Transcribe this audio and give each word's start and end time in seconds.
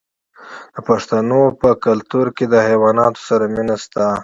د 0.73 0.75
پښتنو 0.87 1.41
په 1.61 1.69
کلتور 1.85 2.27
کې 2.35 2.45
د 2.53 2.55
حیواناتو 2.67 3.21
سره 3.29 3.45
مینه 3.53 3.77
شته. 3.83 4.05